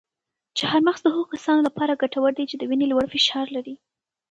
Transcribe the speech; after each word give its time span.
چهارمغز 0.57 0.99
د 1.03 1.07
هغو 1.13 1.31
کسانو 1.33 1.65
لپاره 1.67 1.99
ګټور 2.03 2.31
دي 2.37 2.45
چې 2.49 2.55
د 2.57 2.63
وینې 2.69 2.87
لوړ 2.91 3.05
فشار 3.13 3.45
لري. 3.55 3.75